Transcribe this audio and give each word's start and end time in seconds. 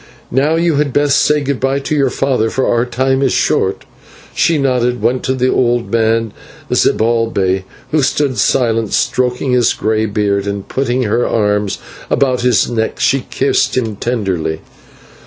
"Now 0.31 0.55
you 0.55 0.77
had 0.77 0.93
best 0.93 1.19
say 1.19 1.41
good 1.41 1.59
bye 1.59 1.77
to 1.81 1.93
your 1.95 2.09
father, 2.09 2.49
for 2.49 2.65
our 2.65 2.85
time 2.87 3.21
is 3.21 3.33
short." 3.33 3.85
She 4.33 4.57
nodded, 4.57 4.99
went 4.99 5.21
to 5.25 5.35
the 5.35 5.51
old 5.53 5.91
man, 5.91 6.33
Zibalbay, 6.73 7.65
who 7.91 8.01
stood 8.01 8.39
silent, 8.39 8.93
stroking 8.93 9.51
his 9.51 9.73
grey 9.73 10.07
beard, 10.07 10.47
and, 10.47 10.67
putting 10.67 11.03
her 11.03 11.27
arms 11.27 11.77
about 12.09 12.41
his 12.41 12.67
neck, 12.67 12.99
she 12.99 13.27
kissed 13.29 13.77
him 13.77 13.95
tenderly. 13.95 14.61